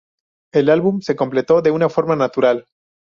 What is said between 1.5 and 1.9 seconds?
de una